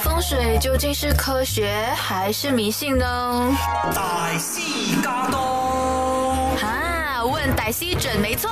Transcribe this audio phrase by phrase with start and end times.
[0.00, 3.56] 风水究竟是科学还是迷信呢？
[3.94, 4.60] 大师
[5.02, 5.38] 驾到，
[6.60, 8.50] 啊，问歹西准没错。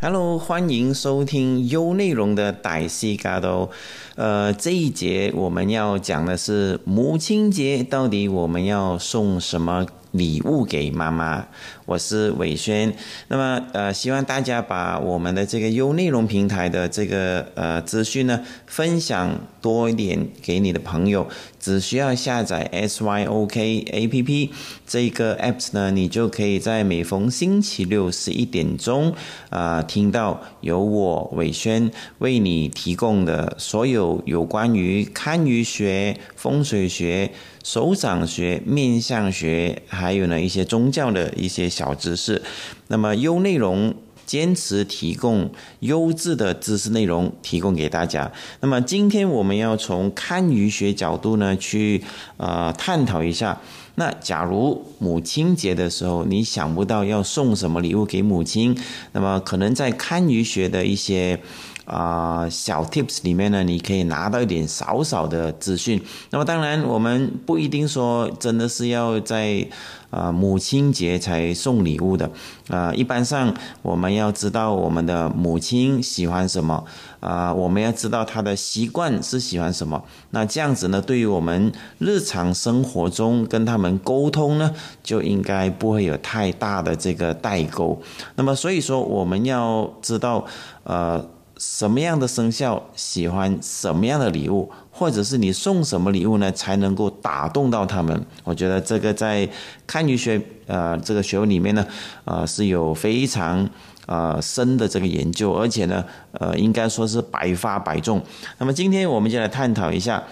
[0.00, 3.70] Hello，欢迎收听优内容的歹西嘎都。
[4.14, 11.46] 呃，这一节我们要讲的是母亲节，到底我们要送什么礼物给妈妈？
[11.88, 12.92] 我是伟轩。
[13.28, 21.26] 那么呃，希望大家把我们的这个优内容平台的这个呃资讯呢，分享多一点给你的朋友。
[21.58, 24.50] 只需要下载 SYOK APP
[24.86, 29.14] 这个 apps 呢，你就可以在每逢星期六十一点钟
[29.48, 37.32] 啊、听到由我伟轩为你提供的所有有关于堪舆学、风水学、
[37.64, 42.42] 手掌学、面相学，还有呢一些宗教的一些小知识。
[42.88, 43.94] 那么优内容。
[44.28, 45.50] 坚持提供
[45.80, 48.30] 优质的知识内容提供给大家。
[48.60, 52.04] 那么今天我们要从堪舆学角度呢去
[52.36, 53.58] 呃探讨一下。
[53.94, 58.78] 那假如母亲节的时候你想不到要送什么礼物给母亲，
[59.12, 61.40] 那么可能在堪舆学的一些。
[61.88, 65.98] 啊、小 tips 里面呢，你可以拿到一点少少的资讯。
[66.28, 69.66] 那么当然，我们不一定说真的是要在
[70.10, 72.30] 啊、母亲节才送礼物的。
[72.68, 76.84] 啊、一般上我们要知道我们的母亲喜欢什么，
[77.20, 80.02] 啊、我们要知道她的习惯是喜欢什么。
[80.30, 87.98] 那这样子呢，对于我们日常生活中跟他们沟通呢，就应该不会有太大的这个代沟。
[88.36, 90.44] 那么所以说，我们要知道，
[90.84, 91.24] 呃。
[91.58, 98.24] 什么样的生肖喜欢什么样的礼物，或者是你送什么礼物呢，才能够打动到他们？
[98.44, 99.48] 我觉得这个在
[99.86, 101.84] 堪舆学呃这个学问里面呢，
[102.24, 103.68] 呃是有非常
[104.06, 108.22] 呃深的这个研究，而且呢，呃应该说是百发百中。
[108.58, 110.22] 那么今天我们就来探讨一下。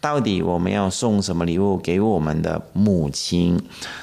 [0.00, 3.58] 到底我们要送什么礼物给我们的母亲？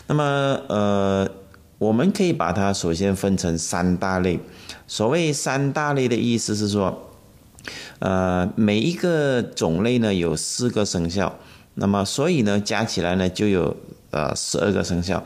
[0.08, 1.30] 那么，呃，
[1.78, 4.40] 我们可以把它首先分成三大类。
[4.92, 7.12] 所谓三大类的意思是说，
[8.00, 11.34] 呃，每一个种类呢有四个生肖，
[11.76, 13.78] 那么所以呢加起来呢就有
[14.10, 15.24] 呃十二个生肖。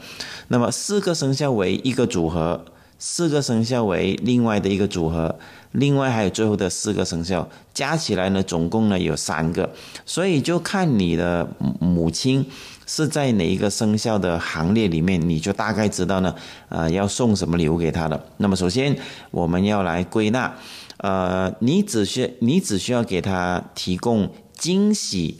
[0.49, 2.63] 那么四个生肖为一个组合，
[2.99, 5.35] 四个生肖为另外的一个组合，
[5.71, 9.71] 另外还有最后的四个生肖，加起来呢总共呢有三个。
[10.05, 11.49] 所以就看你的
[11.79, 12.45] 母亲。
[12.85, 16.35] 是在哪一个生肖的行列里面，你就大概知道呢，
[16.69, 18.25] 呃，要送什么礼物给他的。
[18.37, 18.97] 那么首先
[19.31, 20.53] 我们要来归纳，
[20.97, 25.39] 呃，你只需你只需要给他提供惊喜，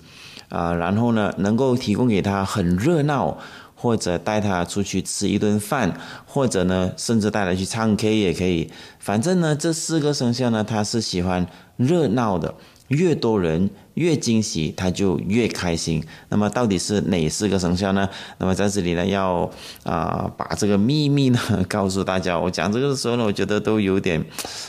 [0.50, 3.38] 啊、然后呢，能够提供给他很热闹，
[3.76, 8.72] 或者带他出去吃一顿饭，或者呢，甚至带他去唱 K 也可以。
[9.00, 11.46] 反正呢，这四个生肖呢，他是喜欢
[11.78, 12.56] 热闹的。
[12.88, 16.04] 越多人越惊喜，他就越开心。
[16.30, 18.10] 那么到底是哪四个生肖呢？
[18.38, 19.50] 那么在这里呢，要
[19.84, 22.40] 啊、把这个秘密呢告诉大家。
[22.40, 24.24] 我讲这个的时候呢，我觉得都有点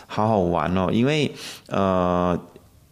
[0.07, 1.33] 好好玩哦，因为
[1.69, 2.39] 呃。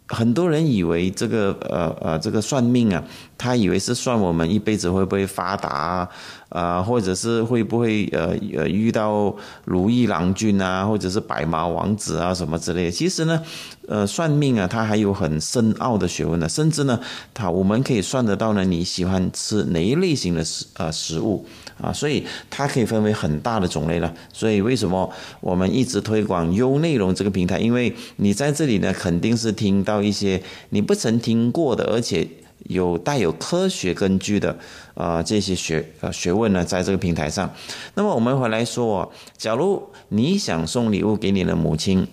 [0.06, 3.02] 很多人以为这个呃呃这个算命啊，
[3.44, 6.08] 他以为是算我们一辈子会不会发达啊，
[6.48, 12.90] 啊、或者是会不会呃呃遇到如意郎君啊，或者是白马王子啊什么之类的。
[12.90, 13.42] 其实呢，
[13.86, 16.98] 呃，算命啊，它还有很深奥的学问呢，甚至呢，
[17.34, 21.44] 它我们可以算得到呢，你喜欢吃哪一类型的食呃食物
[21.78, 24.10] 啊，所以它可以分为很大的种类了。
[24.32, 25.12] 所以为什么
[25.42, 27.58] 我们一直推广优内容这个平台？
[27.58, 32.26] 因为你在这里呢，肯定是听到一些你不曾听过的，而且
[32.64, 34.58] 有带有科学根据的
[34.94, 37.50] 呃这些学呃学问呢，在这个平台上。
[37.94, 42.06] 那么我们回来说、哦，假如你想送礼物给你的母亲。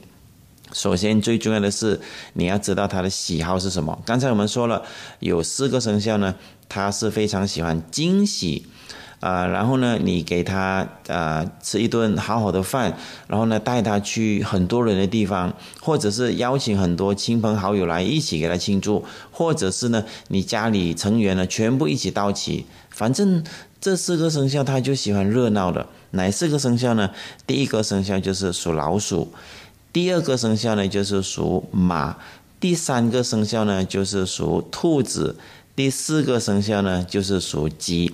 [0.73, 1.99] 首先，最重要的是
[2.31, 4.01] 你要知道她的喜好是什么。
[4.05, 4.81] 刚才我们说了，
[5.19, 6.33] 有四个生肖呢，
[6.69, 8.65] 她是非常喜欢惊喜，
[9.21, 23.43] 啊、然后呢，你给他呃吃一顿好好的饭，然后呢带他去很多人的地方，或者是邀请很多亲朋好友来一起给他庆祝，或者是呢你家里成员呢全部一起到齐，反正
[23.79, 25.87] 这四个生肖他就喜欢热闹的。
[26.11, 27.11] 哪四个生肖呢？
[27.47, 29.31] 第一个生肖就是属老鼠。
[29.93, 32.17] 第二个生肖呢，就是属马；
[32.59, 35.35] 第三个生肖呢，就是属兔子；
[35.75, 38.13] 第四个生肖呢，就是属鸡。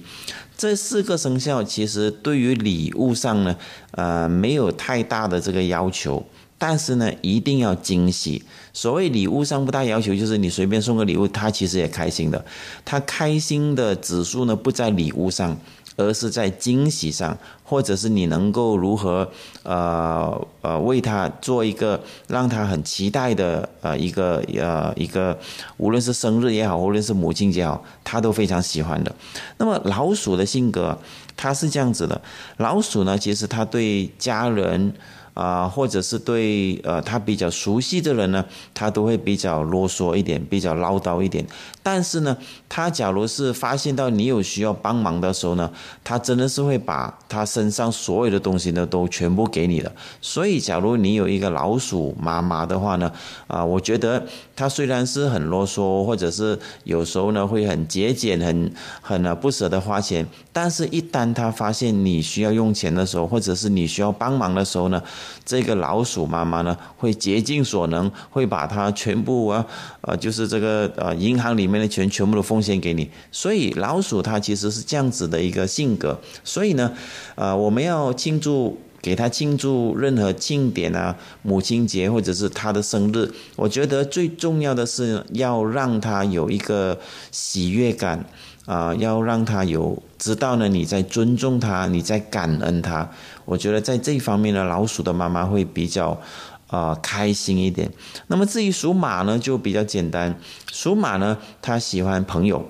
[0.58, 3.56] 这四个生肖其实对于礼物上呢，
[3.92, 6.26] 呃，没有太大的这个要求，
[6.58, 8.44] 但是呢，一定要惊喜。
[8.74, 12.44] 所谓礼物上不大要求，就是你随便送个礼物，他其实也开心的。
[12.84, 15.56] 他开心的指数呢，不在礼物上。
[15.98, 19.30] 而是在惊喜上，或者是你能够如何
[19.64, 25.38] 呃呃为他做一个让他很期待的呃一个呃一个，
[25.76, 29.14] 无论是生日也好，无论是母亲节也好，他都非常喜欢的。
[29.58, 30.98] 那么老鼠的性格，
[31.36, 32.22] 它是这样子的。
[32.58, 34.94] 老鼠呢，其实它对家人。
[35.38, 41.46] 啊，或者是对呃他比较熟悉的人呢，他都会比较啰嗦一点，比较唠叨一点。
[41.84, 42.36] 但是呢，
[42.70, 45.72] 他假如是发现到你有需要帮忙的时候呢，
[46.04, 49.92] 他真的是会把他身上所有的东西呢都全部给你的。
[50.22, 53.12] 所以，假如你有一个老鼠妈妈的话呢，
[53.48, 54.26] 啊，我觉得
[54.56, 58.72] 他虽然是很啰嗦，或者是有时候呢会很节俭，很
[59.02, 65.02] 很呢不舍得花钱，但是一旦他发现你需要用钱的时候，或者是你需要帮忙的时候呢，
[65.46, 69.66] 这个老鼠妈妈呢，会竭尽所能，会把它全部啊，
[70.02, 73.08] 呃，就是这个呃银行里面的钱全部都封奉献给你。
[73.32, 76.20] 所以老鼠它其实是这样子的一个性格。
[76.44, 76.92] 所以呢，
[77.36, 87.00] 呃，我们要庆祝，给它庆祝任何庆典啊，母亲节或者是他的生日，我觉得最重要的是要让他有一个
[87.32, 88.26] 喜悦感。
[88.66, 93.10] 啊，要让他有知道呢，你在尊重他，你在感恩他。
[93.46, 96.20] 我觉得在这方面呢，老鼠的妈妈会比较
[96.68, 97.92] 啊开心一点。
[98.28, 100.40] 那么至于属马呢，就比较简单。
[100.72, 102.70] 属马呢，他喜欢朋友。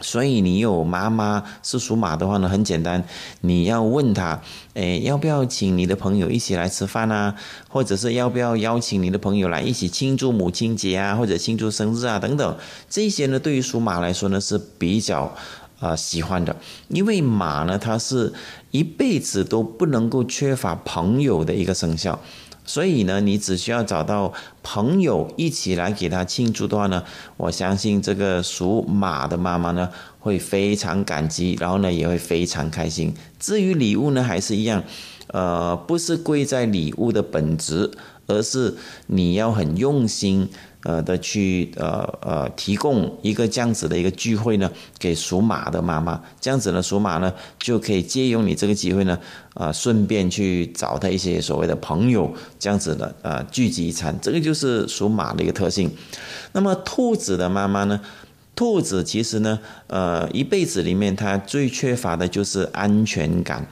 [0.00, 3.04] 所以你有妈妈是属马的话呢，很简单，
[3.42, 4.42] 你要问他，
[4.74, 7.36] 诶，要不要请你的朋友一起来吃饭啊？
[7.68, 12.56] 或者是要不要邀请你的朋友来一起庆祝母亲节啊，或者庆祝生日啊等等，
[12.90, 15.32] 这些呢，对于属马来说呢是比较
[15.78, 16.56] 啊喜欢的，
[16.88, 18.32] 因为马呢，它是
[18.72, 22.18] 一辈子都不能够缺乏朋友的一个生肖。
[22.64, 24.32] 所以呢，你只需要找到
[24.62, 27.02] 朋友一起来给他庆祝的话呢，
[27.36, 29.88] 我相信这个属马的妈妈呢
[30.20, 33.12] 会非常感激，然后呢也会非常开心。
[33.38, 34.84] 至于礼物呢，还是一样，
[35.28, 37.90] 呃，不是贵在礼物的本质，
[38.26, 38.76] 而是
[39.08, 40.48] 你要很用心。
[40.84, 49.18] 呃的去呃呃提供一个这样子的一个聚会呢，给属马的妈妈，这样子呢属马呢就可以借用你这个机会呢，
[49.54, 55.90] 啊顺便去找他一些所谓的朋友，这样子的呃聚集一餐，这个就是属马的一个特性。
[56.52, 58.00] 那么兔子的妈妈呢，
[58.56, 63.66] 兔子其实呢呃一辈子里面它最缺乏的就是安全感，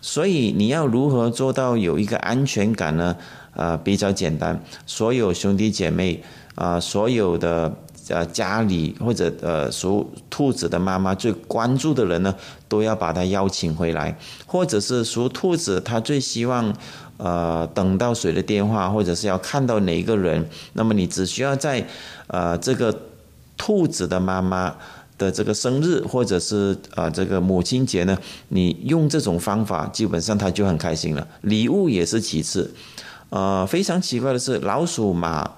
[0.00, 3.16] 所以你要如何做到有一个安全感呢？
[3.54, 6.22] 呃比较简单，所有兄弟姐妹。
[6.56, 7.70] 啊，所有的
[8.08, 12.34] 呃家里或者呃属兔子的妈妈最关注的人呢，
[12.66, 16.74] 都要把他邀请回来，或者是属兔子他最希望
[17.18, 21.86] 呃等到谁的电话，或者是要看到哪一个人，那么你只需要在
[22.28, 23.02] 呃这个
[23.58, 24.74] 兔子的妈妈
[25.18, 28.16] 的这个生日，或者是呃这个母亲节呢，
[28.48, 31.28] 你用这种方法，基本上他就很开心了。
[31.42, 32.72] 礼物也是其次，
[33.28, 35.50] 呃，非常奇怪的是老鼠马。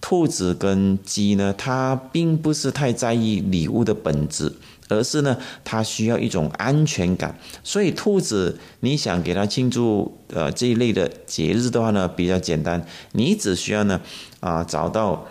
[0.00, 4.52] 兔子跟鸡呢，它并不是太在意礼物的本质，
[4.88, 7.36] 而是呢，它需要一种安全感。
[7.64, 14.00] 所以，兔子你想给它庆祝呃这一类的节日的话呢，比较简单，你只需要呢
[14.38, 15.26] 啊找到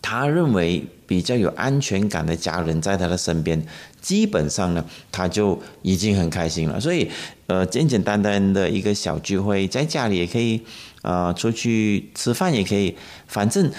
[0.00, 3.66] 他认为比较有安全感的家人在他的身边，
[4.00, 6.80] 基本上呢，他就已经很开心了。
[6.80, 7.10] 所以，
[7.48, 10.62] 呃，简简单单的一个小聚会，在家里也可以。
[11.02, 12.96] 啊，出去吃饭也可以，
[13.26, 13.70] 反正，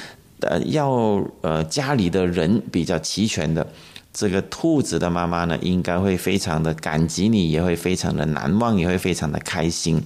[0.41, 0.91] 呃，要
[1.41, 3.65] 呃家里的人比较齐全的，
[4.13, 10.03] 这个兔子的妈妈呢，应该会非常的感激你，也会非常的难忘，也会非常的开心。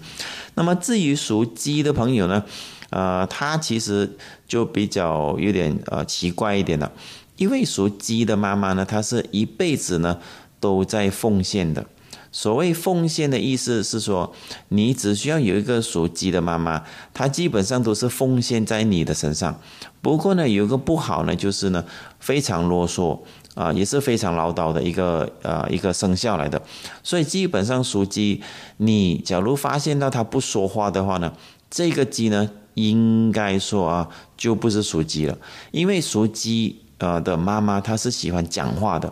[0.54, 2.44] 那么至于属鸡的朋友呢，
[2.92, 4.16] 呃，他其实
[4.48, 6.92] 就比较有点呃奇怪一点了，
[7.38, 10.20] 因为属鸡的妈妈呢，她是一辈子呢
[10.60, 11.86] 都在奉献的。
[12.32, 14.34] 所谓奉献的意思是说，
[14.70, 19.60] 你只需要有一个属鸡的妈妈，她基本上都是奉献在你的身上。
[20.02, 21.84] 不过呢，有一个不好呢，就是呢
[22.20, 23.20] 非常啰嗦
[23.56, 26.62] 啊，也是非常唠叨的一个呃一个生肖来的。
[27.04, 28.42] 所以基本上属鸡，
[28.78, 31.34] 你假如发现到它不说话的话呢，
[31.70, 34.08] 这个鸡呢应该说啊
[34.38, 35.38] 就不是属鸡了，
[35.72, 39.12] 因为属鸡呃的妈妈她是喜欢讲话的。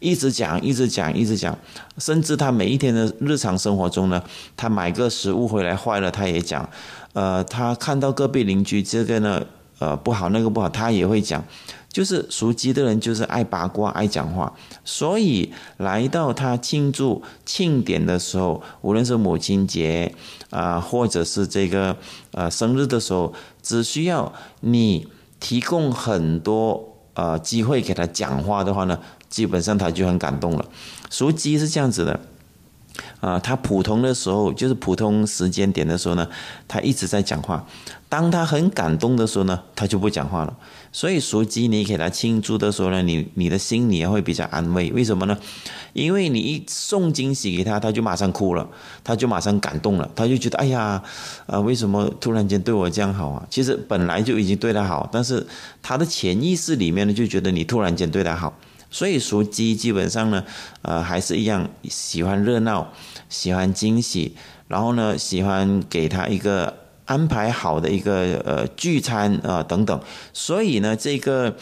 [0.00, 1.56] 一直讲，一直讲，一直讲，
[1.98, 4.22] 甚至她每一天的日常生活中呢，
[4.56, 6.68] 她买个食物回来坏了，她也讲，
[7.12, 9.46] 呃，他看到隔壁邻居这个呢，
[9.78, 11.44] 呃，不好，那个不好，他也会讲，
[11.88, 14.52] 就是属鸡的人就是爱八卦，爱讲话，
[14.84, 20.12] 所以来到他庆祝庆典的时候，无论是母亲节
[20.50, 21.96] 啊，或者是这个
[22.32, 25.06] 呃生日的时候，只需要你
[25.38, 28.98] 提供很多呃机会给他讲话的话呢。
[29.32, 30.64] 基本上他就很感动了。
[31.10, 32.20] 属鸡是这样子的，
[33.22, 36.26] 啊，他普通的时候，就是普通时间点的时候呢，
[36.66, 37.64] 他一直在讲话。
[38.08, 40.52] 当他很感动的时候呢，他就不讲话了。
[40.90, 44.90] 所以属鸡，你给他庆祝的时候呢，你你的心里也会比较安慰。
[44.90, 45.38] 为什么呢？
[45.92, 48.68] 因为你一送惊喜给他，他就马上哭了，
[49.04, 51.00] 他就马上感动了，他就觉得哎呀，
[51.46, 53.46] 啊，为什么突然间对我这样好啊？
[53.48, 55.46] 其实本来就已经对他好，但是
[55.80, 58.52] 他的潜意识里面呢，就觉得你突然间对他好。
[58.90, 60.44] 所以属鸡基本上呢，
[60.82, 62.92] 呃，还是一样喜欢热闹，
[63.32, 64.36] 喜欢惊喜，
[64.68, 66.72] 然后呢，喜欢给他一个
[67.06, 69.98] 安排好的一个呃聚餐啊等等。
[70.34, 71.56] 所以呢，这个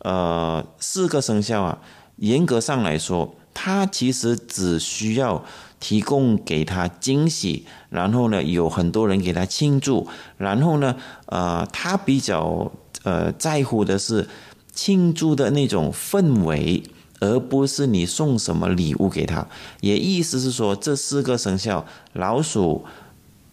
[0.00, 1.78] 呃四个生肖啊，
[2.16, 5.44] 严格上来说，他其实只需要
[5.78, 12.72] 提供给他惊喜，然后呢，有很多人给他庆祝，然后呢，呃，他比较
[13.04, 14.28] 呃在乎的是。
[14.74, 16.82] 庆祝的那种氛围，
[17.22, 19.46] 而不是你送什么礼物给他。
[19.80, 22.84] 也意思是说，这四个生肖：老鼠、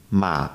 [0.09, 0.51] 马、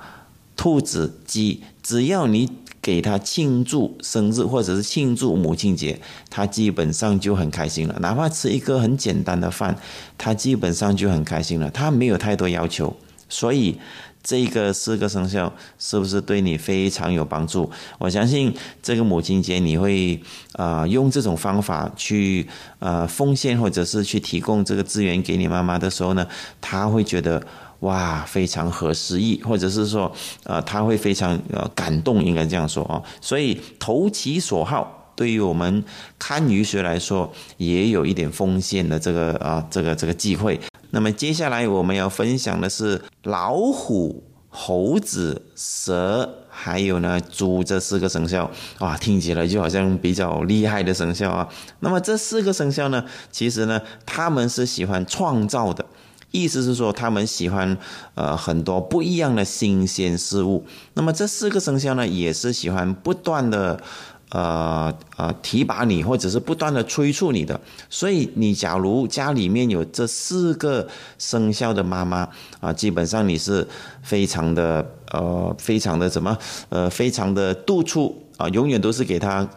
[0.57, 2.51] 兔子、鸡，只要你
[2.83, 7.97] 给他庆祝生日或者是庆祝母亲节，他基本上就很开心了。
[8.01, 9.79] 哪怕吃一个很简单的饭，
[10.19, 11.71] 他基本上就很开心了。
[11.71, 12.97] 他没有太多要求，
[13.29, 13.79] 所以。
[14.27, 17.71] 这个四个生肖是不是对你非常有帮助？
[17.99, 18.51] 我相信
[18.83, 20.19] 这个母亲节你会
[20.55, 26.27] 啊用这种方法去呃奉献或者是去提供这个资源给你妈妈的时候呢，
[26.63, 27.47] 她会觉得
[27.81, 30.11] 哇非常合时宜，或者是说
[30.45, 33.03] 呃她会非常呃感动，应该这样说啊。
[33.21, 35.85] 所以投其所好，对于我们
[36.19, 40.59] 看鱼学来说，也有一点奉献的这个啊这个这个机会。
[40.95, 48.49] 那么接下来我们要分享的是老虎、猴子、蛇，还有呢猪这四个生肖
[48.79, 51.49] 哇，听起来就好像比较厉害的生肖啊。
[51.81, 55.85] 那么这四个生肖呢，其实呢他们是喜欢创造的，
[56.31, 57.77] 意思是说他们喜欢
[58.15, 60.65] 呃很多不一样的新鲜事物。
[60.93, 63.83] 那么这四个生肖呢，也是喜欢不断的。
[64.35, 70.89] 呃呃，提拔你，或者是不断的催促你的，所以你假如家里面有这四个
[71.19, 73.65] 生肖的妈妈啊，基本上你是
[74.03, 76.37] 非常的呃，非常的怎么
[76.69, 79.49] 呃，非常的督促啊，永远都是给他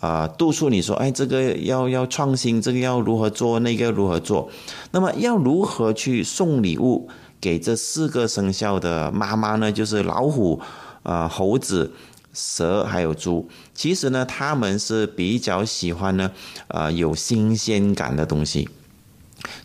[0.00, 4.50] 啊督促你说，哎，这个要要创新，这个要如何做，那个如何做，
[4.90, 7.08] 那么要如何去送礼物
[7.40, 9.72] 给这四个生肖的妈妈呢？
[9.72, 10.60] 就是老虎
[11.02, 11.90] 啊，猴子。
[12.36, 16.30] 蛇还有猪，其实呢，他们是比较喜欢呢，
[16.68, 18.68] 呃，有新鲜感的东西。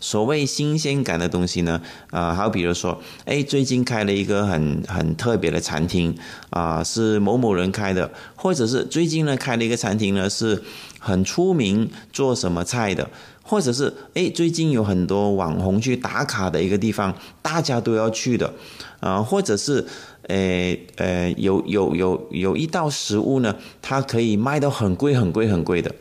[0.00, 6.16] 所谓新鲜感的东西呢，啊，好，比如说，哎，最近开了一个很很特别的餐厅，
[6.50, 10.62] 啊，是某某人开的，或者是最近呢开了一个餐厅呢，是
[10.98, 13.10] 很出名做什么菜的，
[13.42, 18.54] 或者是哎，最近有很多网红去打卡的一个地方，大家都要去的，
[19.00, 19.86] 啊，或者是。
[20.28, 25.92] 诶，呃，有有有有一道食物呢，它可以卖到很贵很贵很贵的，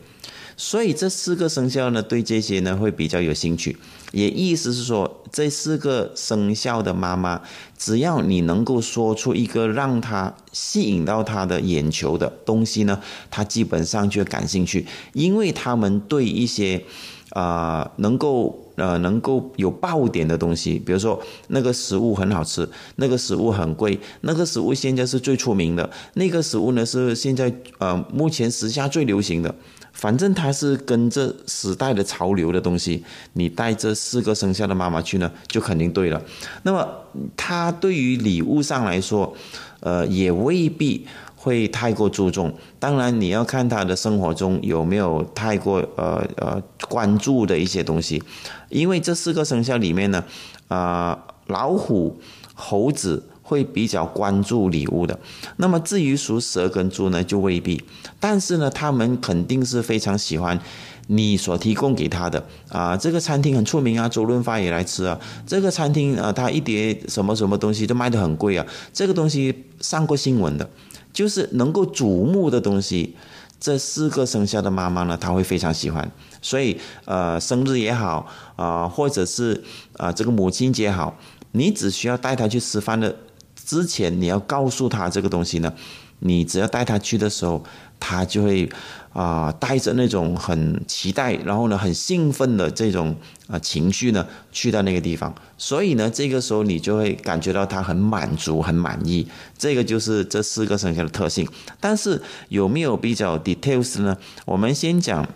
[0.55, 3.77] 所以这四个生肖呢，对这些呢会比较有兴趣。
[4.11, 7.41] 也意思是说，这四个生肖的妈妈，
[7.77, 12.99] 只要你能够说出一个让他吸引到他的眼球的东西呢，
[13.29, 16.83] 他基本上就感兴趣，因为他们对一些
[17.31, 18.67] 啊能够。
[18.75, 29.53] 呃，能够有爆点的东西，比如说那个食物很好吃，那个食物很贵，那个食物现在是最出名的，那个食物呢是现在呃目前时下最流行的，
[29.91, 36.21] 反正它是跟着时代的潮流的东西，你带这四个生肖的妈妈去呢，就肯定对了。
[36.63, 36.87] 那么
[37.35, 39.35] 它对于礼物上来说，
[39.81, 41.05] 呃，也未必。
[41.43, 48.21] 会太过注重，当然你要看他的生活中有没有太过呃呃关注的一些东西，
[48.69, 50.23] 因为这四个生肖里面呢，
[50.67, 51.17] 啊
[51.47, 52.15] 老虎、
[52.53, 55.19] 猴子会比较关注礼物的，
[55.57, 57.83] 那么至于属蛇跟猪呢就未必，
[58.19, 60.59] 但是呢他们肯定是非常喜欢
[61.07, 62.45] 你所提供给他的。
[62.69, 70.69] 啊这个餐厅很出名啊，周润发也来吃啊，这个餐厅啊他一碟什么什么东西都卖得很贵啊，这个东西上过新闻的。
[71.11, 73.15] 就是能够瞩目的东西，
[73.59, 76.11] 这四个生肖的妈妈呢，她会非常喜欢。
[76.41, 79.63] 所以，呃，生日也好啊，或者是
[79.97, 81.17] 啊，这个母亲节好，
[81.51, 83.15] 你只需要带她去吃饭的
[83.55, 85.73] 之前，你要告诉她这个东西呢，
[86.19, 87.63] 你只要带她去的时候，
[87.99, 88.69] 她就会。
[89.13, 93.15] 啊，带着那种很期待，然后呢，很兴奋的这种
[93.47, 99.27] 啊情绪呢，去到那个地方，所以呢，这个时候你就会感觉到他很满足、很满意。
[99.57, 101.47] 这个就是这四个生肖的特性。
[101.79, 104.17] 但是有没有比较 details 呢？
[104.45, 105.27] 我们先讲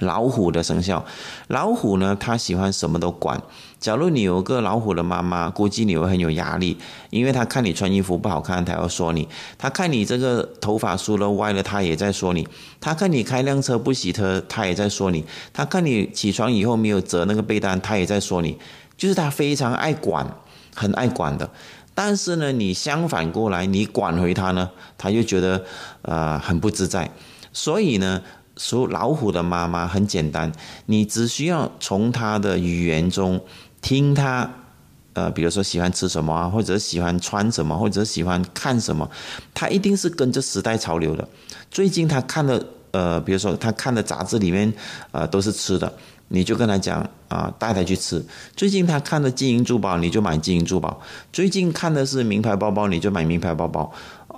[0.00, 1.04] 老虎的生肖，
[1.48, 3.42] 老虎呢，它喜欢什么都管。
[3.82, 6.78] 假如你有个老虎的妈妈，估计你会很有压力，
[7.10, 9.26] 因为他看你穿衣服不好看，他要说你；
[9.58, 12.44] 他看你这个头发梳了歪了，他也在说你；
[12.80, 18.56] 他看你开辆车不洗车，他也在说你；他看你起床以后没有折那个被单，他也在说你。
[18.96, 20.24] 就是他非常爱管，
[20.76, 21.50] 很爱管的。
[21.92, 25.64] 但是呢，你相反过来，你管回他呢，他就觉得
[26.02, 27.10] 呃很不自在。
[27.52, 28.22] 所以呢。
[28.62, 30.52] 属老虎的妈妈很简单，
[30.86, 33.40] 你只需要从他的语言中
[33.80, 34.48] 听他，
[35.14, 39.10] 呃，比如说喜欢吃什么啊，或者喜欢穿什么，或者喜欢看什么，
[39.52, 41.28] 他一定是跟着时代潮流的。
[41.72, 44.72] 最近他看的，呃，比如说他看的杂志里面，
[45.10, 45.92] 呃，都是吃的，
[46.28, 48.24] 你就跟他讲啊，带他去吃。
[48.54, 51.02] 最近他看的金银珠宝，你就买金银珠宝。
[51.32, 53.92] 最近看的是名牌包包，你就买名牌包包。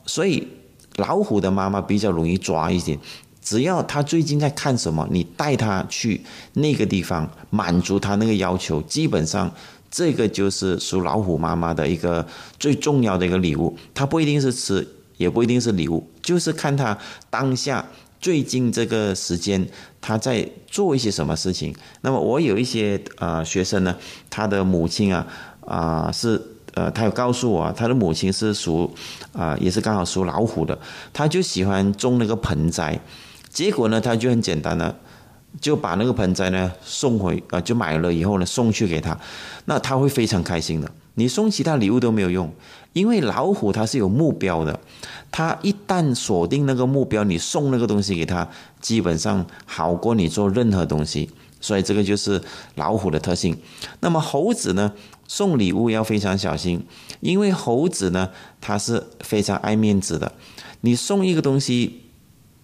[0.07, 0.49] 所以
[0.97, 2.99] 老虎的妈妈比较容易抓一点。
[3.45, 6.21] 只要他最近在看什么，你带他去
[6.55, 9.53] 那个地方满足他那个要求，基本上
[9.91, 12.27] 这个就是属老虎妈妈的一个
[12.59, 13.77] 最重要的一个礼物。
[13.93, 16.97] 他不一定是吃，也不一定是礼物，就是看他
[17.29, 17.85] 当下
[18.19, 19.69] 最近这个时间
[20.01, 21.75] 他在做一些什么事情。
[22.01, 23.95] 那么我有一些呃学生呢，
[24.31, 25.27] 他的母亲啊
[25.61, 26.41] 啊是
[26.73, 28.91] 呃，他有告诉我，他的母亲是属
[29.35, 30.77] 啊也是刚好属老虎的，
[31.13, 32.99] 他就喜欢种那个盆栽。
[33.55, 34.97] 结果呢，他就很简单了，
[35.61, 39.17] 就把那个盆栽呢送回，呃，就买了以后呢送去给他，
[39.67, 40.91] 那他会非常开心的。
[41.15, 42.53] 你送其他礼物都没有用，
[42.93, 44.81] 因为老虎它是有目标的，
[45.31, 48.49] 它一旦锁定那个目标，你送那个东西给他，
[48.81, 51.31] 基本上好过你做任何东西。
[51.61, 52.43] 所以这个就是
[52.75, 53.57] 老虎的特性。
[54.01, 54.93] 那么猴子呢，
[55.29, 56.85] 送礼物要非常小心，
[57.21, 58.31] 因为猴子呢，
[58.61, 60.33] 它是非常爱面子的，
[60.81, 62.01] 你送一个东西。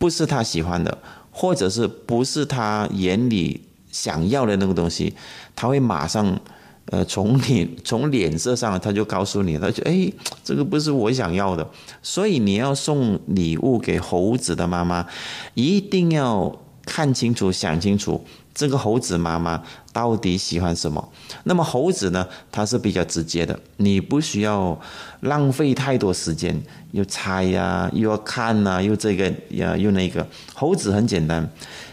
[0.00, 0.96] 不是他喜欢的，
[1.30, 3.60] 或者是不是他眼里
[3.92, 5.12] 想要的那个东西，
[5.54, 6.40] 他会马上，
[6.86, 10.10] 呃，从你从脸色上他就告诉你，他就哎，
[10.42, 11.70] 这个不是我想要的。
[12.02, 15.06] 所以你要送礼物给猴子的妈妈，
[15.52, 16.50] 一定要
[16.86, 18.24] 看清楚、想清楚。
[18.54, 21.08] 这个猴子妈妈到底喜欢什么？
[21.44, 22.26] 那么猴子呢？
[22.50, 24.78] 它是比较直接的，你不需要
[25.20, 26.60] 浪费太多时间，
[26.90, 30.26] 又猜呀，又要看呐，又这个呀，又那个。
[30.54, 31.48] 猴子很简单，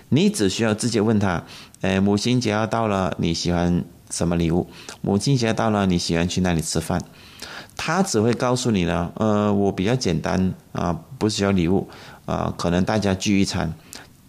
[0.10, 1.44] 你只需要直接问他：，
[1.82, 4.68] 哎，母亲节要到了，你喜欢什么礼物？
[5.02, 7.02] 母亲节到了，你喜欢去哪里吃饭？
[7.78, 11.88] 他只会告诉你呢，呃，我比较简单啊，不需要礼物
[12.26, 13.72] 啊，可能大家聚一餐。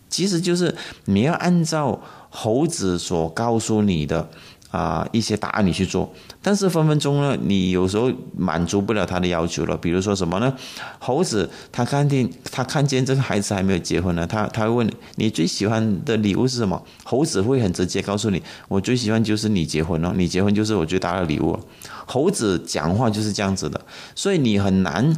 [0.08, 2.00] 其实就是你要按照。
[2.30, 4.28] 猴子所告诉你的
[4.70, 9.74] 啊一些答案你去做，但是分分钟呢，你有时候满足不了他的要求了。
[9.74, 10.54] 比如说什么呢？
[10.98, 16.80] 猴子他看见他看见这个孩子还没有结婚呢，他他会问你最喜欢的礼物是什么？
[17.02, 21.58] 猴子会很直接告诉你，我最喜欢就是你结婚了，你结婚就是我最大的礼物。
[22.04, 23.80] 猴子讲话就是这样子的，
[24.14, 25.16] 所以你很难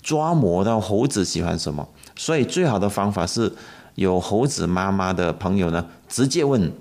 [0.00, 1.88] 抓摸到猴子喜欢什么。
[2.14, 3.52] 所以最好的方法是。
[3.94, 6.72] 有猴子妈妈的朋友呢，直接问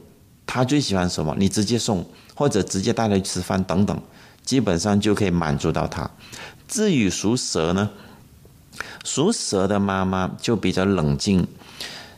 [0.45, 3.99] 他最喜欢什么，你直接送，或者直接带他去吃饭等等，
[4.43, 6.09] 基本上就可以满足到他。
[6.67, 7.89] 至于属蛇呢，
[9.03, 11.47] 属蛇的妈妈就比较冷静，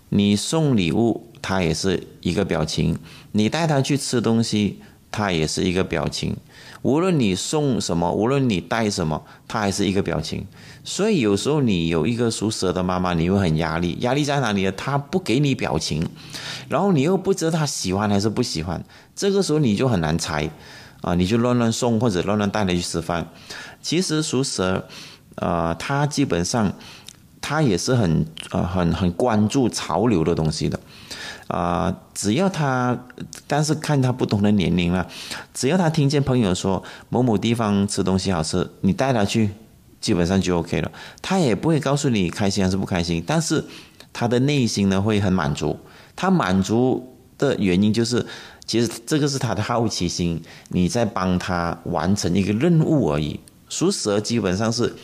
[0.09, 2.95] 你送礼物，他也是一个表情；
[3.33, 4.81] 你带他去吃东西，
[5.11, 6.35] 他也是一个表情。
[6.83, 10.45] 无论你送什么，无论你带什么，他还是一个表情。
[10.85, 13.97] 所以有时候你有一个属蛇的妈妈，你会很压力。
[14.01, 14.71] 压力在哪里呢？
[14.73, 16.07] 她不给你表情，
[16.69, 18.81] 然后你又不知道她喜欢还是不喜欢。
[19.15, 20.49] 这个时候你就很难猜
[21.01, 23.27] 啊，你就乱乱送或者乱乱带她去吃饭。
[23.81, 24.87] 其实属蛇，
[25.35, 26.71] 呃，他基本上
[27.41, 30.79] 他也是很呃很很关注潮流的东西的。
[31.47, 32.97] 啊，只要他，
[33.45, 35.05] 但是看他不同的年龄了，
[35.53, 39.51] 只要他听见朋友说某某地方吃东西好吃，你带他去，
[39.99, 40.91] 基本上就 OK 了。
[41.21, 43.63] 他也不会告诉你开心还是不开心，但是
[44.13, 45.77] 他的内心呢会很满足。
[46.15, 48.25] 他满足的原因就是，
[48.65, 53.39] 其实这个是他的好奇心，你在帮他完成一个任务而已。
[53.67, 54.95] 属蛇基本上是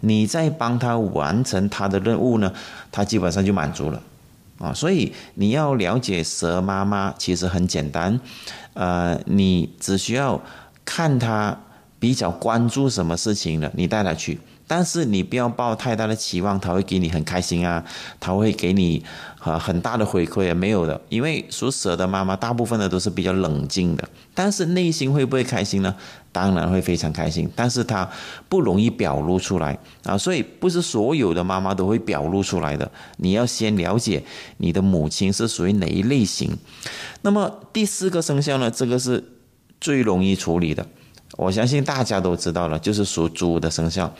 [0.00, 2.52] 你在帮他完成他的任务呢，
[2.90, 4.02] 他基本上就满足了。
[4.58, 8.18] 啊，所以你要了解蛇妈妈其实很简单，
[8.72, 10.42] 呃，你只需要
[10.82, 11.60] 看它
[11.98, 17.82] 比较关注什么事情了，你带他去，但是你不要抱太大的期望，他会给你很开心啊，
[18.20, 19.02] 他会给你
[19.38, 25.94] 啊很大的回馈啊，没有的，因为属蛇的妈妈大部分的都是比较冷静的，但是内心会不会开心呢？
[26.32, 28.06] 当然会非常开心，但是他
[28.46, 34.22] 不容易表露出来啊，所以不是所有的妈妈都会表露出来的，你要先了解
[34.58, 36.54] 你的母亲是属于哪一类型。
[37.22, 39.24] 那么第四个生肖呢，这个是
[39.80, 40.86] 最容易处理的。
[41.32, 44.14] 我相信大家都知道了，就是属猪的生肖。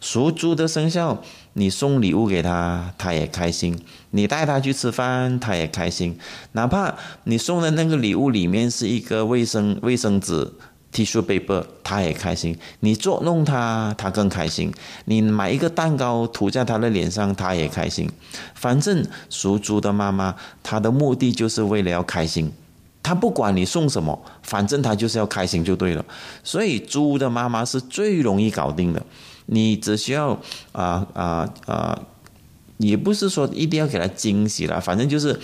[0.00, 1.20] 属猪的生肖，
[1.54, 3.74] 你送礼物给他，他也开心；
[4.10, 6.16] 你带他去吃饭，他也开心。
[6.52, 6.94] 哪怕
[7.24, 10.50] 你送的那个礼物里面是一个卫生卫生纸、
[10.92, 12.56] T 恤、背包，他也开心。
[12.80, 14.72] 你捉弄他，他更开心。
[15.04, 18.08] 你买一个蛋糕涂在他的脸上，他也开心。
[18.54, 22.50] 反正属猪的妈妈，她的目的就是为了要开心。
[23.02, 26.04] 他不管你送什么，反正他就是要开心就对了。
[26.44, 29.02] 所以猪的妈妈是最容易搞定的，
[29.46, 30.38] 你只需要
[30.70, 31.98] 啊啊啊，
[32.78, 35.36] 也不是说一定要给他惊喜了，反正就是，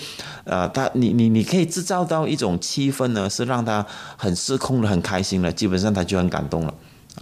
[0.45, 3.85] 呃，他你你你可以制造到一种气氛呢，是让他
[4.17, 6.73] 很失控的、很开心了，基本上他就很感动了。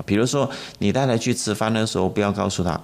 [0.05, 2.79] 比如说你带他去吃饭的时候，不要告诉他，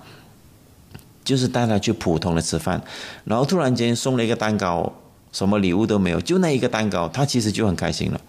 [1.22, 2.82] 就是带他去普通的吃饭，
[3.24, 4.90] 然后突然间送了一个蛋糕。
[5.32, 8.20] 什么礼物都没有，就那一个蛋糕，他其实就很开心了。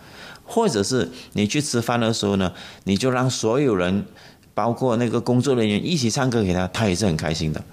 [0.46, 2.52] 或者是你去吃饭的时候呢，
[2.86, 4.06] 你就让所有人，
[4.54, 7.64] 包括那个工作人员一起唱歌给他，他也是很开心的。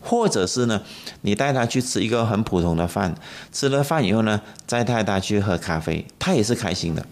[0.00, 0.80] 或者是呢，
[1.22, 3.14] 你带他去吃一个很普通的饭，
[3.52, 7.04] 吃了饭以后呢，再带他去喝咖啡，他也是开心的。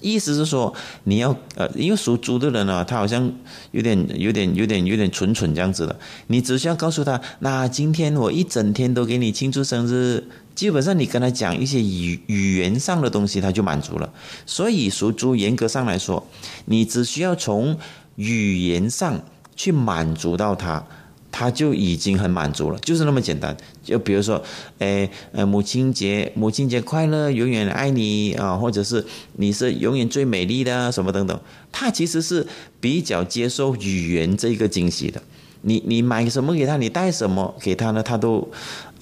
[0.00, 3.32] 意思是说，你要呃，因为属猪的人呢，他好像
[3.70, 5.96] 有点、有点、有点、有点蠢蠢这样子的。
[6.26, 14.12] 你只需要告诉他，那今天我一整天都给你庆祝生日，基本上你跟他讲一些语语言上的东西，他就满足了。
[14.46, 16.26] 所以属猪严格上来说，
[16.66, 17.78] 你只需要从
[18.16, 19.20] 语言上
[19.56, 20.84] 去满足到他。
[21.34, 23.56] 他就已经很满足了，就是那么简单。
[23.82, 24.44] 就比如说，
[24.80, 29.02] 诶，呃，母亲节，母亲节快乐，永远爱你啊，或者是
[29.36, 31.40] 你是永远最美丽的什么等等。
[31.72, 32.46] 他其实是
[32.82, 35.22] 比较接受语言这个惊喜的。
[35.62, 38.02] 你你买什么给他，你带什么给他呢？
[38.02, 38.46] 他都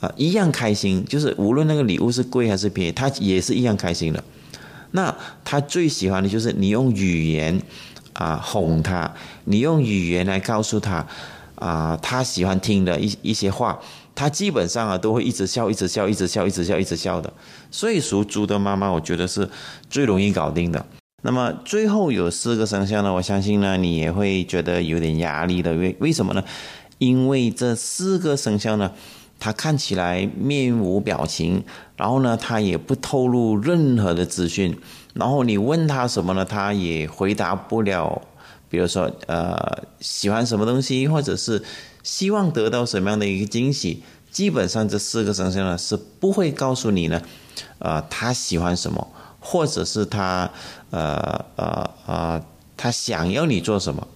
[0.01, 1.05] 啊一样开心。
[1.05, 4.23] 就是无论那个礼物是贵还是便宜，他也是一样开心的。
[4.93, 7.61] 那他最喜欢的就是你用语言
[8.13, 11.07] 啊哄他，你用语言来告诉他。
[11.57, 13.79] 啊，他喜欢听的一一些话，
[14.15, 17.31] 他基本上啊都会一直笑，一直笑，一直笑，一直笑，一直笑的。
[17.71, 19.47] 所以属猪的妈妈，我觉得是
[19.91, 20.87] 最容易搞定的。
[21.21, 25.75] 那么最后有四个生肖呢，我相信呢你也会觉得有点压力的。
[25.75, 26.43] 为为什么呢？
[26.97, 28.93] 因为这四个生肖呢，
[29.41, 31.65] 他看起来面无表情，
[31.97, 34.79] 然后呢他也不透露任何的资讯，
[35.15, 38.23] 然后你问他什么呢，他也回答不了。
[38.69, 41.61] 比如说，呃，喜欢什么东西，或者是
[42.05, 47.21] 希望得到什么样的一个惊喜，基本上这四个生肖呢是不会告诉你呢，
[47.81, 49.09] 呃，他喜欢什么，
[49.41, 50.49] 或者是他，
[50.91, 52.45] 呃呃呃，
[52.77, 54.07] 他想要你做什么，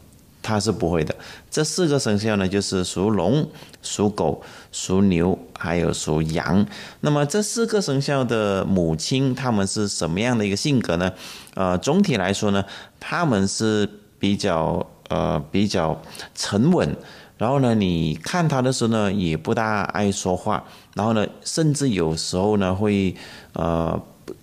[0.45, 1.13] 他是不会的。
[1.51, 3.51] 这四个生肖呢，就是属龙、
[3.83, 6.65] 属狗、属牛，还有属羊。
[7.01, 11.11] 那么这四个生肖的母亲，他们是什么样的一个性格呢？
[11.55, 12.65] 呃，总体来说呢，
[13.01, 13.89] 他们是。
[14.17, 16.01] 比较呃比较
[16.35, 16.97] 沉稳，
[17.37, 23.15] 然后呢，你看他的时候呢，也不大爱说话，然后呢，甚至有时候呢会
[23.53, 24.01] 呃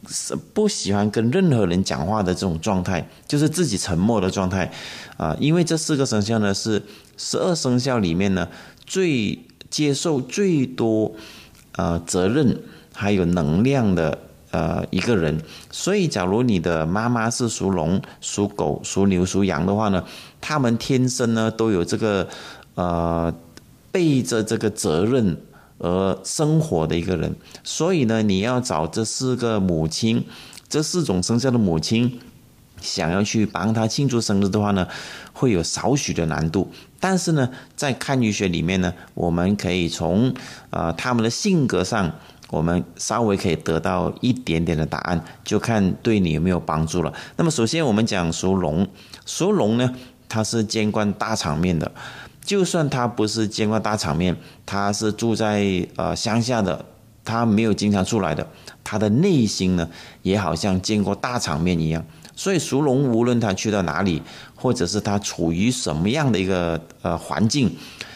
[0.08, 4.72] 是不喜欢跟任何人讲话的这种状态，就是自己沉默的状态
[5.18, 5.36] 啊。
[5.40, 6.82] 因为这四个生肖呢是
[7.18, 8.48] 十二生肖里面呢
[8.86, 9.40] 最
[9.70, 11.14] 接受最多
[11.76, 12.62] 呃责任
[12.94, 14.18] 还有能量的。
[14.54, 15.42] 呃，一个人，
[15.72, 20.04] 所以假如你的妈妈是属龙、属狗、属牛、属羊的话呢，
[20.42, 22.28] 他们天生呢都有这个
[22.76, 23.34] 呃
[23.94, 25.38] 背着这个责任
[25.82, 30.24] 而生活的一个人，所以呢，你要找这四个母亲，
[30.70, 32.20] 这四种生肖的母亲，
[32.80, 34.88] 想要去帮他庆祝生日的话呢，
[35.34, 36.72] 会有少许的难度。
[37.00, 40.34] 但是呢，在看医学里面呢，我们可以从
[40.70, 42.12] 啊他们的性格上。
[42.52, 47.14] 我们稍微可以得到一点点的答案，就看对你有没有帮助了。
[47.38, 48.86] 那么，首先我们讲属龙，
[49.26, 49.90] 属龙呢，
[50.28, 51.90] 它是监管大场面的。
[52.52, 54.36] 就算他不是见过大场面，
[54.66, 56.84] 他是住在呃乡下的，
[57.24, 58.46] 他没有经常出来的，
[58.84, 59.88] 他的内心呢，
[60.22, 62.04] 也好像见过大场面一样。
[62.36, 64.22] 所以属龙，无论他去到哪里，
[64.54, 67.74] 或者是他处于什么样的一个呃环境。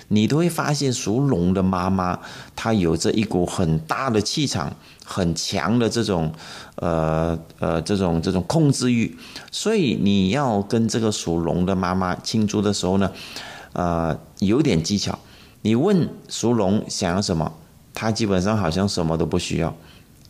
[0.09, 2.19] 你都会发现属龙的妈妈，
[2.57, 4.71] 她有着一股很大的气场，
[5.03, 6.31] 很强的这种，
[6.75, 9.17] 呃呃，这种这种控制欲。
[9.49, 13.09] 所以你要跟这个属龙的妈妈庆祝的时候呢，
[13.75, 15.19] 呃有点技巧。
[15.61, 17.51] 你问属龙想要什么，
[17.93, 19.75] 他基本上好像什么都不需要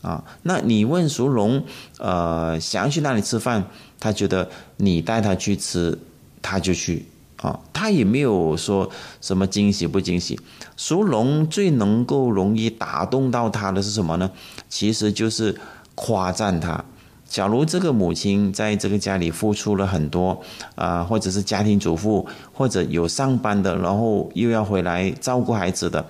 [0.02, 0.24] 啊。
[0.42, 1.62] 那你问属龙，
[1.98, 3.64] 呃，想要去哪里吃饭，
[4.00, 5.98] 他觉得你带他去吃，
[6.40, 7.04] 他就去
[7.36, 7.60] 啊。
[7.72, 10.40] 他也没有说什么惊喜不惊喜。
[10.76, 14.30] 属龙最能够容易打动到他的是什么呢？
[14.68, 15.58] 其实就是
[15.94, 16.84] 夸赞他。
[17.28, 20.40] 假如这个母亲在这个家里付出了很多，
[20.76, 26.06] 啊，或者是家庭主妇，或者有上班的，然后又要回来照顾孩子的，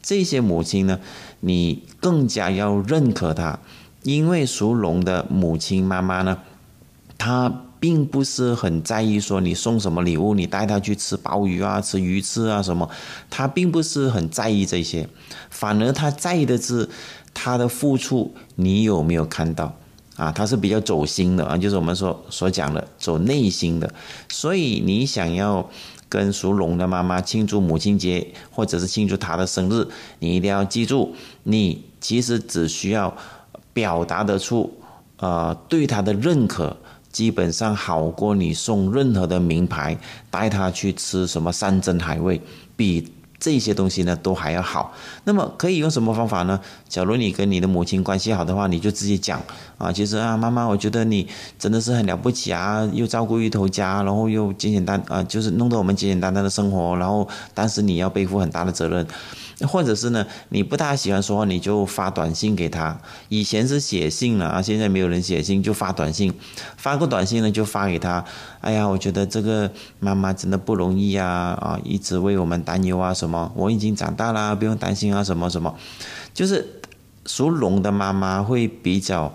[0.00, 0.98] 这些母亲呢，
[1.40, 3.58] 你更加要认可她，
[4.04, 6.38] 因为属龙的母亲妈妈呢，
[7.18, 12.88] 她并不是很在意说你送什么礼物，你带她去吃鲍鱼啊，吃鱼翅啊什么，
[13.28, 15.08] 她并不是很在意这些，
[15.50, 16.88] 反而她在意的是
[17.34, 19.74] 她的付出，你有没有看到？
[20.20, 23.90] 啊，他是比较走心的啊，就是我们所所讲的走内心的。
[24.28, 25.66] 所以你想要
[26.10, 33.16] 跟属龙的妈妈庆祝母亲节，或者是庆祝她的生日，你一定要记住，你其实只需要
[33.72, 34.70] 表达得出，
[35.16, 36.76] 呃，对她的认可，
[37.10, 42.38] 基本上好过你送任何的名牌，带她去吃什么山珍海味，
[42.76, 43.10] 比。
[43.40, 44.92] 这些东西呢都还要好，
[45.24, 46.60] 那么可以用什么方法呢？
[46.88, 49.42] 假如你跟你的母亲关系好的话，你就直接讲
[49.78, 51.26] 啊，其实啊，妈妈，我觉得你
[51.58, 59.06] 真的是很了不起啊，又照顾一头家，然后又简简单啊，就是弄得我们简简单单的生活，然后但是你要背负很大的责任。
[59.66, 62.98] 或者是呢，你不大喜欢说话，你就发短信给他。
[63.28, 66.32] 以前是写信了啊，现在没有人写信，就发短信。
[66.76, 68.24] 发个短信呢，就发给他。
[68.60, 71.26] 哎呀，我觉得这个妈妈真的不容易啊
[71.60, 73.52] 啊，一直为我们担忧啊什么。
[73.54, 75.74] 我已经长大了，不用担心啊什么什么。
[76.32, 76.80] 就是
[77.26, 79.34] 属龙的妈妈会比较，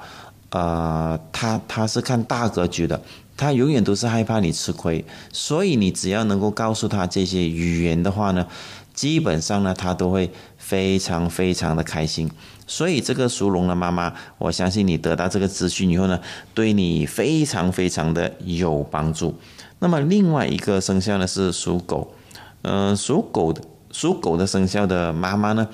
[0.50, 3.00] 呃，她她是看大格局的，
[3.38, 8.48] 她永远都是害怕你吃亏，所以你只要能够告诉她这些语言的话呢。
[8.96, 12.32] 基本上呢，他都会非常非常的开心，
[12.66, 16.20] 所以这个属龙的妈妈，我相信你得到这个资讯以后呢，
[16.54, 19.36] 对你非常非常的有帮助。
[19.80, 22.14] 那么另外一个生肖呢是属狗，
[22.62, 25.68] 嗯，属狗的属狗的生肖的妈妈呢，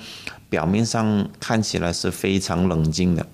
[0.50, 3.24] 表面上看起来是非常冷静的，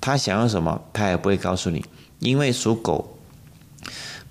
[0.00, 1.84] 她想要什么，她也不会告诉你，
[2.18, 3.16] 因为属狗，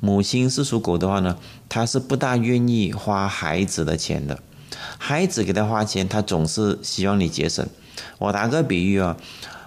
[0.01, 1.37] 母亲是属狗的话呢，
[1.69, 4.37] 她是不大愿意花孩子的钱的。
[4.97, 7.65] 孩子给他花钱，他总是希望你节省。
[8.19, 9.15] 我打个比喻啊，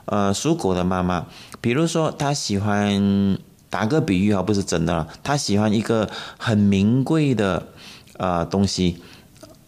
[0.05, 1.27] 呃，属狗的妈妈，
[1.61, 3.39] 比如说她喜欢
[3.69, 7.69] 打个比喻啊，不是真的，她喜欢一个很名贵的
[8.17, 8.99] 呃东西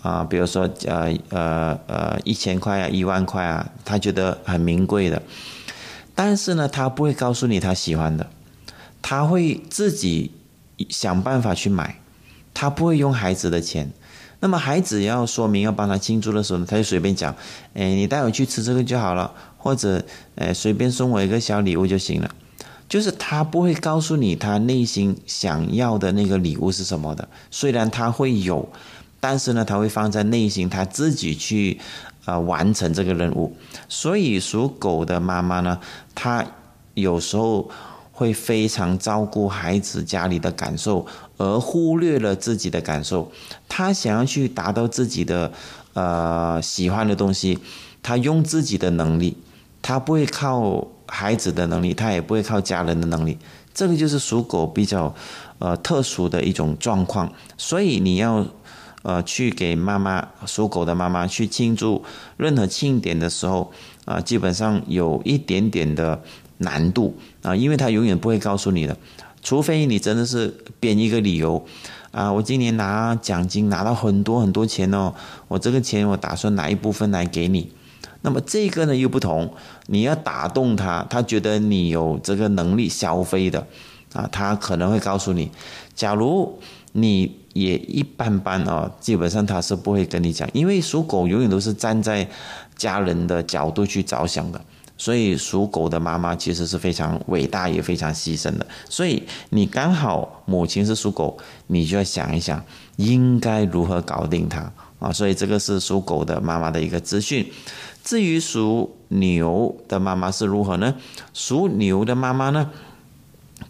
[0.02, 5.22] 啊，比如说呃呃呃一千块啊，一万块啊，她觉得很名贵的，
[6.14, 8.28] 但是呢，她不会告诉你她喜欢的，
[9.00, 10.32] 她会自己
[10.88, 12.00] 想办法去买，
[12.52, 13.92] 她不会用孩子的钱。
[14.42, 17.32] 那么孩子要说明要帮他庆祝的时候呢，他就随便讲，
[17.74, 22.28] 哎，你带我去吃这个就好了，或者，哎，随便送我一个小礼物就行了。
[22.88, 27.28] 就是他不会告诉你他内心想要的那个礼物是什么的。
[27.52, 28.68] 虽然他会有，
[29.20, 31.78] 但是呢，他会放在内心，他自己去，
[32.24, 33.56] 呃，完成这个任务。
[33.88, 35.78] 所以属狗的妈妈呢，
[36.16, 36.44] 她
[36.94, 37.70] 有时候。
[38.14, 41.04] 会非常照顾孩子家里的感受，
[41.42, 43.32] 而忽略了自己的感受。
[43.68, 45.50] 他想要去达到自己的
[45.94, 47.58] 呃喜欢的东西，
[48.00, 49.36] 他用自己的能力，
[49.80, 53.36] 他不会靠孩子的能力，他也不会靠家人的能力。
[53.74, 55.12] 这个就是属狗比较
[55.58, 57.32] 呃特殊的一种状况。
[57.58, 58.46] 所以你要
[59.02, 62.04] 呃去给妈妈属狗的妈妈去庆祝
[62.36, 63.72] 任何庆典的时候
[64.04, 66.22] 啊，基本上有一点点的。
[66.58, 68.96] 难度啊，因为他永远不会告诉你的，
[69.42, 71.62] 除非你真的是编一个理由
[72.12, 75.12] 啊，我今年拿奖金拿到很多很多钱哦，
[75.48, 77.72] 我这个钱我打算拿一部分来给你。
[78.22, 79.52] 那么这个呢又不同，
[79.88, 83.66] 你要打动他，他觉得你有这个能力消费的
[84.12, 85.50] 啊，他可能会告诉你。
[85.94, 86.60] 假如
[86.92, 92.28] 你也一般般哦，基本上他是不会跟你讲，因为属狗永远都是站在
[92.76, 94.60] 家人的角度去着想的。
[95.02, 98.64] 所以属狗的妈妈其实是非常伟大也非常牺牲的。
[98.88, 101.36] 所以你刚好母亲是属狗，
[101.66, 102.64] 你就要想一想
[102.98, 105.12] 应该如何搞定她啊。
[105.12, 107.44] 所以这个是属狗的妈妈的一个资讯。
[108.04, 110.94] 至于属牛的妈妈是如何呢？
[111.34, 112.70] 属牛的妈妈呢，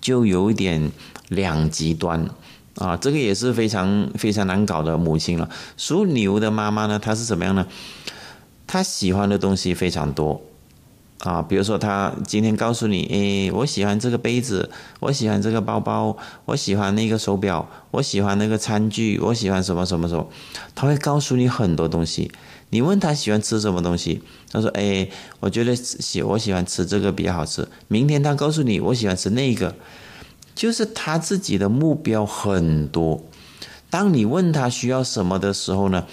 [0.03, 0.93] 就有一点
[1.31, 2.29] 两极端
[2.75, 2.95] 啊。
[2.95, 5.49] 这个也是非常非常难搞的母亲了。
[5.79, 7.67] 属牛的妈妈呢，她是怎么样呢？
[8.67, 10.43] 她喜欢的东西非常多。
[11.23, 20.29] 啊，比如说他今天告诉你，诶，我喜欢这个杯子，我喜欢这个包包，我喜欢那个手表，我喜欢那个餐具，我喜欢什么什么什么，
[20.75, 22.33] 他会告诉你很多东西。
[22.71, 27.69] 你问他喜欢吃什么东西，他说，诶，我觉得喜我喜欢吃这个比较好吃。
[27.87, 29.77] 明天他告诉你，我喜欢吃那个，
[30.57, 33.23] 就是他自己的目标很多。
[33.91, 36.05] 当你问他需要什么的时候呢，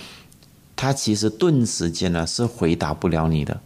[0.76, 3.60] 他其实顿时间呢是回答不了你的。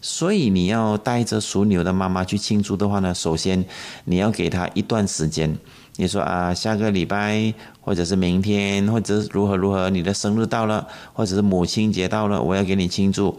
[0.00, 3.64] 所以你要带着属牛的妈妈去庆祝的话呢，首先
[4.04, 5.58] 你要给她一段时间。
[5.96, 13.38] 你说啊，下个礼拜，或者是明天，或者是如何如何，你的生日到了，或者是母亲节到了，我要给你庆祝。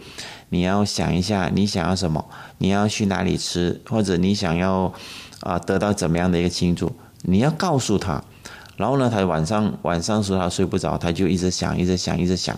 [0.49, 2.23] 你要想一下，你想要什么？
[2.59, 3.81] 你要去哪里吃？
[3.89, 4.93] 或者你想要
[5.39, 6.91] 啊得到怎么样的一个庆祝？
[7.23, 8.23] 你要告诉他。
[8.77, 12.55] 然后呢，他晚上晚上时候他睡不着，他就一直想，一直想，一直想。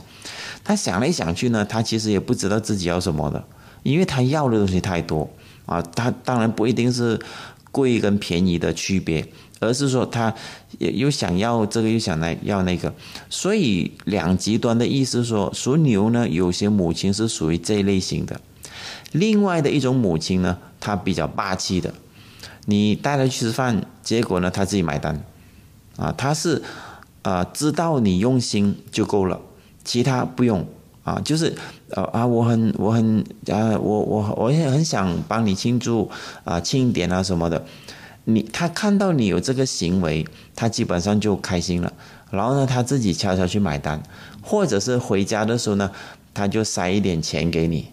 [0.66, 3.42] 他想来想去呢，他其实也不知道自己要什么的。
[3.84, 5.30] 因为他要的东西太多
[5.66, 7.20] 啊，他当然不一定是
[7.72, 9.26] 贵跟便宜的区别，
[9.60, 10.34] 而是说他
[10.80, 12.94] 又想要这个又想来要那个，
[13.30, 18.40] 所以两极端的意思说，属牛呢，有些母亲是属于这一类型的，
[19.12, 21.94] 另外的一种母亲呢，她比较霸气的，
[22.66, 25.24] 你带她去吃饭，结果呢，她自己买单，
[25.98, 26.62] 啊，她是
[27.22, 29.40] 啊，知道你用心就够了，
[29.84, 30.68] 其他不用。
[31.04, 31.54] 啊，就是
[31.90, 36.10] 呃啊，我很我很啊，我我我也很想帮你庆祝
[36.44, 37.66] 啊，庆典啊什么的。
[38.26, 41.92] 你他看到你有这个行为，他基本上就开心了。
[42.32, 44.02] 然后呢，他自己悄悄去买单，
[44.42, 45.92] 或者是回家的时候呢，
[46.34, 47.88] 他就塞一点钱给你。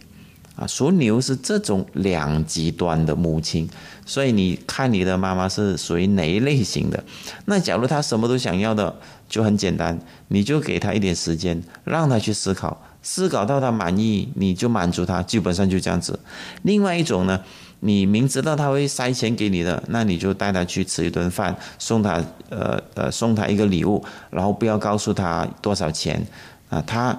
[0.56, 3.68] 啊，属牛是这种两极端的母亲，
[4.04, 7.02] 所以你看你的妈妈是属于哪一类型的？
[7.46, 8.94] 那假如她什么都想要的，
[9.28, 12.80] 就很简单，你就给她一点时间，让她去思考。
[13.02, 16.18] 思考到他满意，你就满足他，基本上就这样子。
[16.62, 17.40] 另外一种呢，
[17.80, 26.24] 你明知道他会塞钱给你的，那你就带他去吃一顿饭，送他呃呃送他一个礼物，然后不要告诉他多少钱
[26.68, 27.18] 啊，他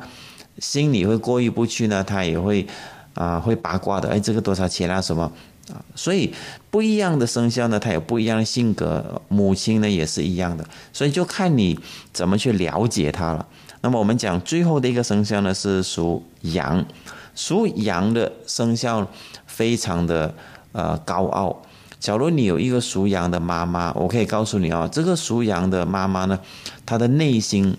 [0.59, 2.67] 心里会过意不去呢，他也会
[3.15, 5.23] 啊会八卦的，哎，这个多少钱啊什么
[5.73, 5.81] 啊？
[5.95, 6.31] 所以
[6.69, 10.63] 不一样的生肖呢，他有不一样的性格，母亲呢也是一样的，
[10.93, 11.79] 所以就看你
[12.13, 13.47] 怎么去了解他了。
[13.81, 16.85] 那么我们讲最后的一个生肖呢是属羊，
[17.35, 19.07] 属羊的生肖
[19.45, 20.33] 非常的
[20.71, 21.61] 呃高傲。
[21.99, 26.39] 假如你有一个属羊的妈妈，我可以告诉你啊，这个属羊的妈妈呢，
[26.85, 27.75] 她的内心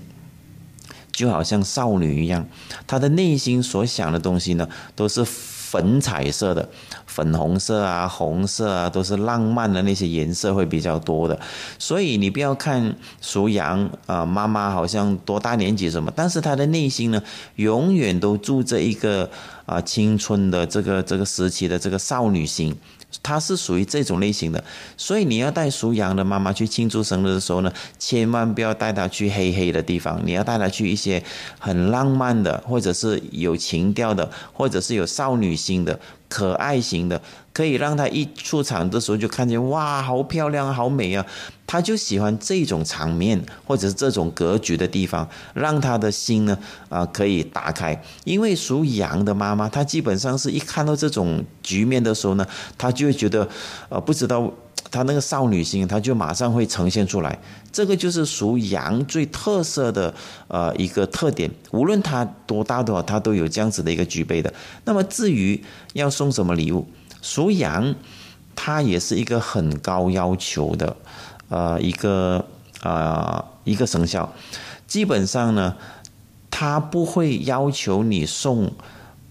[1.13, 2.47] 就好像少女一样，
[2.87, 5.25] 她的内心所想的东西呢都是。
[5.73, 6.69] 粉彩色的，
[7.07, 11.41] 粉红色啊，红色啊，都是浪漫的那些颜色会比较多的。
[11.79, 17.23] 所以你不要看属羊啊，妈妈好像多大年纪什么，但是她的内心呢，
[17.57, 19.31] 永远都住着一个
[19.65, 22.77] 啊青春的这个这个时期的这个少女心。
[23.23, 24.63] 他是属于这种类型的，
[24.97, 31.23] 所以你要带属羊的妈妈去庆祝生日的时候呢，千万不要带她去黑黑的地方，你要带她去一些
[31.59, 35.99] 很浪漫的，或者是有情调的，或者是有少女心的。
[36.29, 37.21] 可爱型的，
[37.53, 41.27] 可以让她一出场的时候就看见哇，好漂亮，好美啊！
[41.73, 46.59] 他就喜欢这种场面或者是这种格局的地方，让他的心呢
[46.91, 47.99] 啊可以打开。
[48.25, 53.49] 因为属羊的妈妈，她基本上是一看到这种局面的时候呢，她就会觉得
[53.89, 54.53] 呃不知道
[54.91, 57.39] 她那个少女心，她就马上会呈现出来。
[57.73, 60.15] 这个就是属羊最特色的
[60.49, 64.53] 呃一个特点，无论他多大多少，他都有这样子的一个具备的。
[64.85, 65.59] 那么至于
[65.95, 66.87] 要送什么礼物，
[67.23, 67.95] 属羊，
[68.55, 70.95] 他也是一个很高要求的
[71.53, 72.47] 呃一个
[72.81, 74.33] 啊一个生肖，
[74.87, 75.77] 基本上呢，
[76.51, 78.73] 他不会要求你送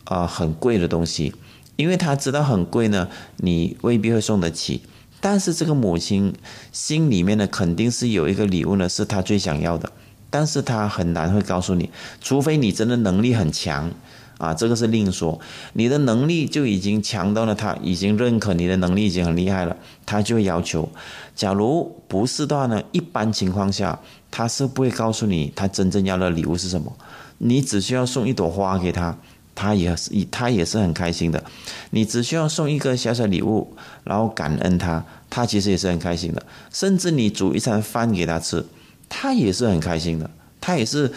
[0.04, 1.34] 啊很贵的东西，
[1.78, 3.08] 因为他知道很贵呢，
[3.38, 4.84] 你未必会送得起。
[5.20, 6.34] 但是这个母亲
[6.72, 9.92] 心里面呢，肯定是有一个礼物呢，是她最想要的，
[10.30, 11.90] 但是她很难会告诉你，
[12.22, 13.92] 除非你真的能力很强
[14.42, 15.40] 啊，这个是另说。
[15.74, 20.90] 你的能力就已经强到了，他已经认可你的能力已经很厉害了，他就会要求。
[21.36, 24.00] 假如不是的话呢，一般情况下
[24.32, 26.92] 他是不会告诉你他真正要的礼物是什么，
[27.38, 29.16] 你只需要送一朵花给他。
[29.54, 31.44] 他也是，他也是很开心的。
[31.92, 33.76] 你只需要送一个小小礼物，
[34.06, 36.42] 然后感恩他，他其实也是很开心的。
[36.72, 38.66] 甚至你煮一餐饭给他吃，
[39.10, 40.28] 他也是很开心的。
[40.62, 41.12] 他也是，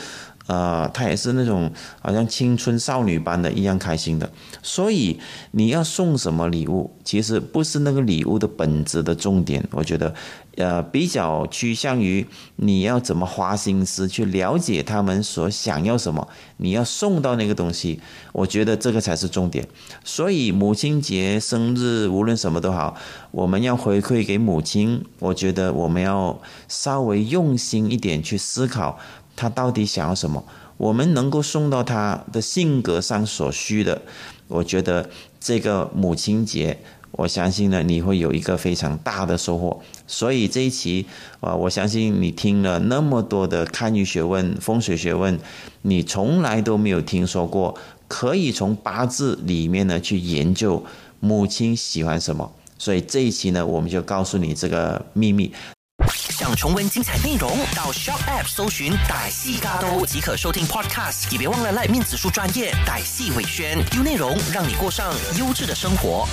[0.47, 4.31] 呃，她也是那种好像青春少女般的一样开心的。
[4.63, 5.19] 所以
[5.53, 9.67] 你要送什么礼物，其实不是那个礼物的本质的重点。
[9.73, 10.15] 我觉得，
[10.57, 12.27] 呃，比较趋向于
[12.57, 18.01] 你要怎么花心思去了解他们所想要什么，你要送到那个东西。
[18.33, 19.67] 我觉得这个才是重点。
[20.05, 22.97] 所以母亲节、生日，无论什么都好，
[23.31, 25.05] 我们要回馈给母亲。
[25.21, 28.99] 我觉得我们要稍微用心一点去思考。
[29.37, 30.45] 他到底想要什么？
[30.77, 34.03] 我们能够送到他的性格上所需的，
[34.49, 35.09] 我觉得
[35.39, 36.77] 这个母亲节，
[37.13, 39.81] 我相信呢，你会有一个非常大的收获。
[40.09, 41.07] 所以这一期
[41.39, 45.39] 啊，我相信你听了那么多的堪舆学问、风水学问，
[45.83, 47.79] 你从来都没有听说过
[48.09, 50.85] 可以从八字里面呢去研究
[51.21, 52.53] 母亲喜欢什么。
[52.77, 55.53] 所以这一期呢，我们就告诉你这个秘密。
[56.13, 61.31] 想重温精彩内容，到 Shop App 搜寻“歹戏嘎都”即可收听 Podcast。
[61.31, 66.27] 也别忘了赖面子书专业歹戏伟轩，丢内容让你过上优质的生活。